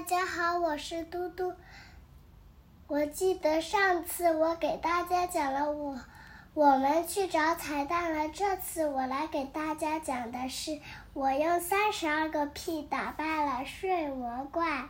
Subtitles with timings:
[0.00, 1.52] 大家好，我是嘟嘟。
[2.86, 6.00] 我记得上次我给大家讲了我
[6.54, 10.80] 我们去找彩蛋了，这次我来给大家讲的是
[11.12, 14.88] 我用三十二个屁打败了睡魔怪。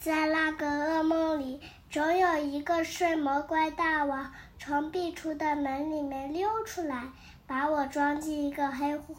[0.00, 1.60] 在那个噩梦里，
[1.90, 7.02] 总有一个睡魔怪大王从壁橱的门里面溜出来，
[7.46, 9.14] 把我装进一个黑乎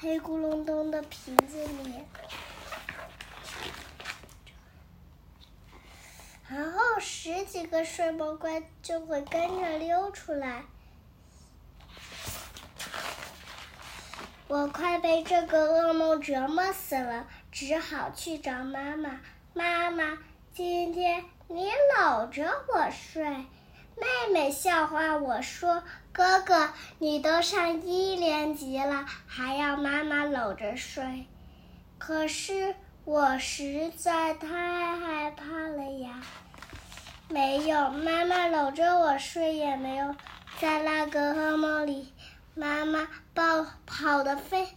[0.00, 2.04] 黑咕隆咚的瓶子里。
[6.48, 10.62] 然后十几个睡魔怪就会跟着溜出来，
[14.46, 19.20] 我快被这个噩梦折磨死了，只好去找妈妈。
[19.52, 20.16] 妈妈，
[20.54, 23.44] 今天你搂着我睡。
[24.00, 31.26] 妹妹笑话我说：“哥哥，你都上一年级了，还要妈妈搂着睡。”
[31.98, 32.74] 可是。
[33.04, 34.46] 我实在太
[34.98, 36.22] 害怕了呀！
[37.30, 40.14] 没有妈妈搂着我睡也没有，
[40.60, 42.12] 在那个噩梦里，
[42.54, 44.68] 妈妈抱跑得飞，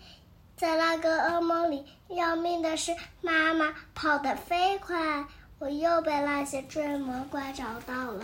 [0.56, 5.26] 在那个噩梦里，要命的是妈妈跑得飞快，
[5.60, 8.24] 我又被那些追魔怪找到了。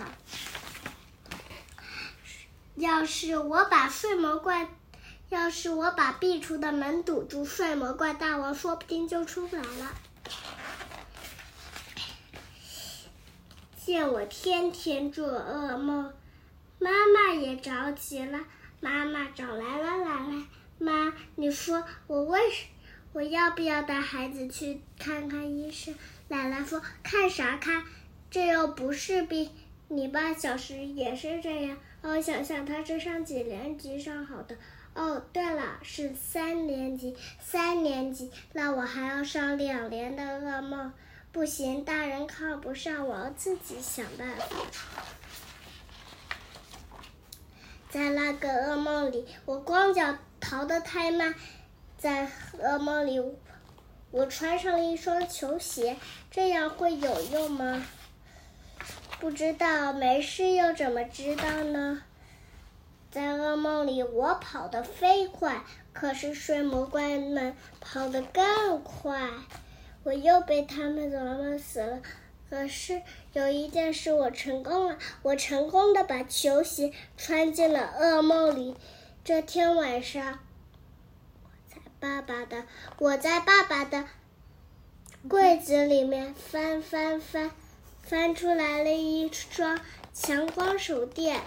[2.78, 4.70] 要是我把睡魔怪。
[5.30, 9.94] 要是我把壁橱的门堵住，睡魔怪大王说不定就出不来了。
[13.75, 16.14] 见我天天做噩梦，
[16.80, 18.39] 妈妈也着急了。
[18.80, 20.45] 妈妈找来了奶奶，
[20.78, 22.67] 妈，你说我为什
[23.12, 25.94] 我要不要带孩子去看看医生？
[26.30, 27.84] 奶奶说看啥看？
[28.31, 29.52] 这又不是病。
[29.89, 31.77] 你爸小时也是这样。
[32.02, 34.55] 我想想，他是上几年级上好的？
[34.94, 37.16] 哦，对了，是三年级。
[37.39, 40.91] 三年级，那我还要上两年的噩梦。
[41.31, 44.45] 不行，大人靠不上，我要自己想办法。
[47.89, 51.33] 在那个噩梦里，我光脚逃得太慢。
[51.97, 52.29] 在
[52.59, 53.22] 噩梦里，
[54.12, 55.97] 我穿上了一双球鞋，
[56.29, 57.85] 这样会有用吗？
[59.19, 62.03] 不知道，没事又怎么知道呢？
[63.09, 69.29] 在噩梦里，我跑得飞快，可是睡魔怪们跑得更快，
[70.03, 72.01] 我又被他们折磨死了。
[72.50, 73.01] 可是
[73.33, 78.75] 有一件事我成功了，我成功的把球鞋穿进了噩梦里。
[79.23, 80.39] 这天晚上，
[81.67, 82.66] 在爸爸的
[83.00, 84.06] 我在爸爸的
[85.27, 87.51] 柜子里面翻翻翻，
[88.07, 89.81] 翻出来了一双
[90.13, 91.41] 强光手电。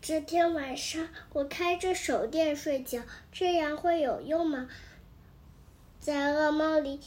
[0.00, 3.02] 这天晚上，我开着手电睡觉，
[3.32, 4.68] 这样会有用吗？
[5.98, 7.00] 在噩梦里，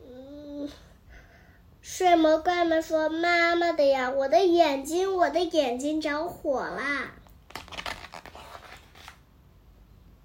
[0.00, 0.70] 嗯，
[1.82, 7.12] 睡魔怪们说：“妈妈的呀，我的眼睛，我的眼睛着火啦！”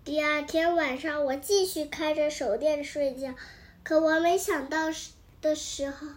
[0.05, 3.35] 第二天晚上，我继续开着手电睡觉，
[3.83, 5.11] 可我没想到是
[5.41, 6.07] 的时候，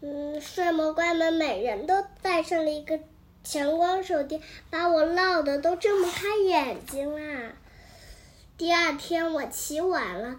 [0.00, 2.98] 嗯，睡魔怪们每人都带上了一个。
[3.44, 7.50] 强光手电把我闹得都睁不开眼睛啦！
[8.56, 10.38] 第二天我起晚了，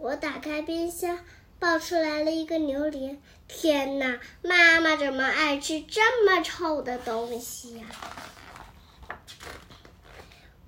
[0.00, 1.20] 我打开冰箱，
[1.60, 3.22] 抱出来了一个榴莲。
[3.46, 7.84] 天哪，妈妈怎么爱吃这么臭的东西呀？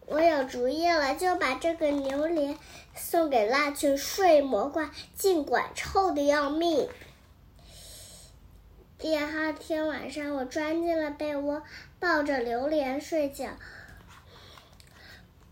[0.06, 2.56] 我有主意了，就把这个榴莲
[2.94, 6.89] 送给那群睡魔怪，尽管臭的要命。
[8.99, 11.62] 第二天晚上，我钻进了被窝，
[11.99, 13.50] 抱着榴莲睡觉。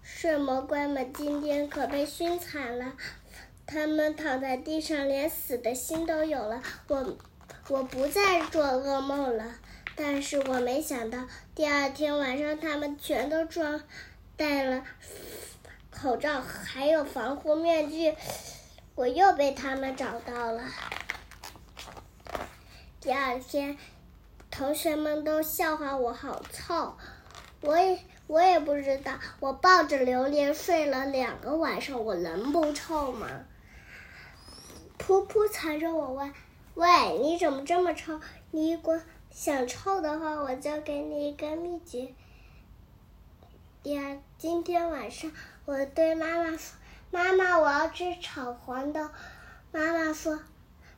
[0.02, 2.94] 睡魔怪们今天可被熏惨了，
[3.66, 6.62] 他们躺在地上，连死的心都有了。
[6.88, 7.16] 我，
[7.68, 9.56] 我不再做噩梦了。
[9.96, 11.18] 但是我没想到，
[11.54, 13.82] 第二天晚上他们全都装
[14.36, 14.84] 戴了
[15.90, 18.14] 口罩，还有防护面具。
[18.96, 20.62] 我又被他们找到了。
[23.00, 23.76] 第二天，
[24.50, 26.96] 同学们都笑话我好臭，
[27.60, 33.26] 我也我也不知道，我抱着榴莲睡了两个晚上，我能不臭吗？
[34.98, 36.32] 噗噗缠着我问
[36.74, 38.20] ：“喂，你怎么这么臭？
[38.52, 42.14] 你如果想臭的话，我就给你一个秘诀。”
[43.84, 45.30] 呀今天晚上
[45.66, 46.74] 我对妈妈说
[47.10, 49.10] 妈妈我要吃炒黄豆。
[49.72, 50.40] 妈妈说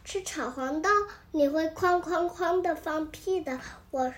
[0.04, 0.88] 吃炒黄豆
[1.32, 3.58] 你会哐哐哐的放屁的。
[3.90, 4.14] 我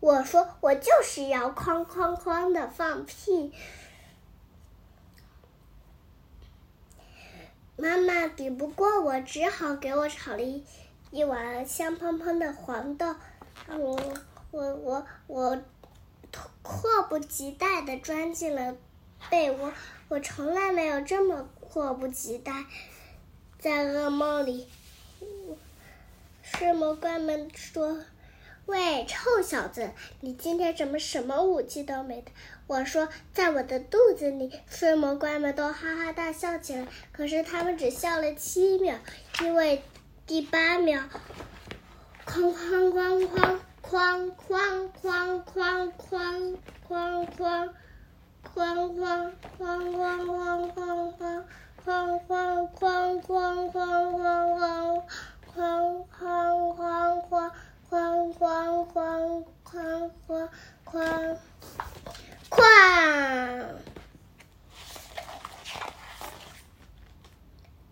[0.00, 3.54] 我说我就是要哐哐哐的放屁。
[7.78, 10.62] 妈妈比不过我只好给我炒了一
[11.10, 13.16] 一碗香喷喷的黄豆。
[13.66, 13.80] 嗯
[14.50, 15.62] 我我我
[16.70, 18.76] 迫不及待地钻进了
[19.28, 19.72] 被窝，
[20.08, 22.64] 我从来没有这么迫不及待。
[23.58, 24.68] 在噩梦里，
[26.42, 27.98] 睡魔怪们说
[28.66, 29.90] ：“喂，臭小子，
[30.20, 32.30] 你今天怎么什么武器都没带？”
[32.68, 38.96] 我说：“在我的肚子里。”睡魔怪们都哈哈大笑起来，可是他们只笑了七秒，
[39.42, 39.82] 因为
[40.24, 41.02] 第八秒，
[42.24, 43.58] 哐哐哐哐。
[43.90, 47.68] 哐哐哐哐哐哐哐，
[48.54, 48.54] 哐
[48.94, 51.42] 哐哐哐哐哐哐，
[51.84, 51.88] 哐
[52.28, 53.34] 哐哐哐
[53.72, 53.82] 哐
[54.14, 54.22] 哐
[54.54, 55.02] 哐，
[55.50, 55.58] 哐
[56.06, 56.22] 哐
[56.78, 57.34] 哐
[57.90, 57.98] 哐
[58.38, 58.54] 哐
[59.64, 60.48] 哐哐
[60.84, 61.36] 哐，
[62.48, 62.58] 哐。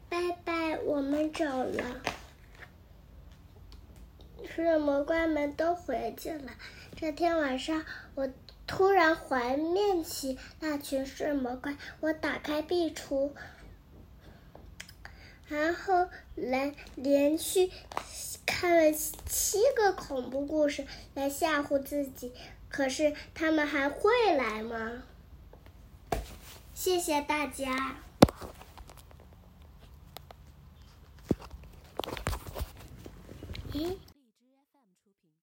[0.09, 0.13] 拜
[0.45, 2.08] 拜，我们走了。
[4.59, 6.51] 睡魔怪们都回去了。
[6.97, 7.85] 这天晚上
[8.17, 8.29] 我
[8.67, 11.77] 突然怀念起那群睡魔怪。
[12.01, 13.31] 我打开壁橱
[15.47, 17.71] 然后来连续
[18.45, 20.85] 看了七个恐怖故事
[21.15, 22.33] 来吓唬自己。
[22.69, 25.05] 可是他们还会来吗？
[26.75, 28.08] 谢谢大家。